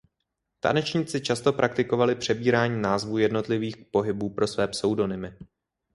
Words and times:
Tanečníci 0.59 1.21
často 1.21 1.53
praktikovali 1.53 2.15
přebírání 2.15 2.81
názvů 2.81 3.17
jednotlivých 3.17 3.77
pohybů 3.91 4.29
pro 4.29 4.47
své 4.47 4.67
pseudonymy. 4.67 5.33